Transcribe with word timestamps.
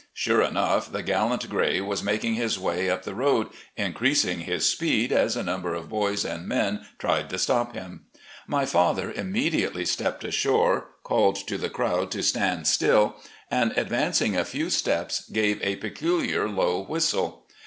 Sure 0.15 0.41
enough, 0.41 0.91
the 0.91 1.03
gallant 1.03 1.47
gray 1.47 1.79
was 1.79 2.01
making 2.01 2.33
his 2.33 2.57
way 2.57 2.89
up 2.89 3.03
the 3.03 3.13
road, 3.13 3.49
increasing 3.77 4.39
his 4.39 4.65
speed 4.67 5.11
as 5.11 5.35
a 5.35 5.43
number 5.43 5.75
of 5.75 5.89
boys 5.89 6.25
and 6.25 6.47
men 6.47 6.83
tried 6.97 7.29
to 7.29 7.37
stop 7.37 7.75
him. 7.75 8.05
My 8.47 8.65
father 8.65 9.11
immediately 9.11 9.85
stepped 9.85 10.23
ashore, 10.23 10.87
called 11.03 11.35
to 11.47 11.55
the 11.59 11.69
crowd 11.69 12.09
to 12.13 12.23
stand 12.23 12.65
still, 12.65 13.17
and 13.51 13.73
advancing 13.77 14.35
a 14.35 14.43
few 14.43 14.71
steps 14.71 15.29
gave 15.29 15.59
a 15.61 15.75
peculiar 15.75 16.49
low 16.49 16.83
whistle. 16.83 17.45